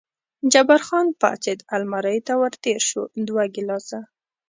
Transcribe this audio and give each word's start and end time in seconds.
جبار 0.51 0.81
خان 0.87 1.07
پاڅېد، 1.21 1.59
المارۍ 1.75 2.17
ته 2.27 2.33
ور 2.41 2.53
تېر 2.63 2.81
شو، 2.89 3.01
دوه 3.27 3.43
ګیلاسه. 3.55 3.99